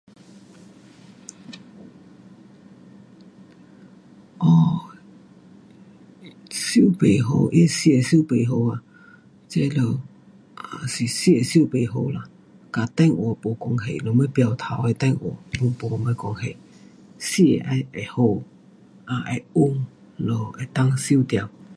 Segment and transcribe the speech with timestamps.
[4.39, 4.81] 哦，
[6.49, 8.79] 收不好，它的线收不好，
[9.47, 9.99] 这就，
[10.87, 12.23] 是线收不好啦，
[12.71, 15.25] 跟电话没关系，什么标头的电话，
[15.59, 16.57] 没什么关系。
[17.19, 18.23] 线要会好
[19.05, 19.85] ，um 会稳，
[20.17, 21.47] 咯就会收到。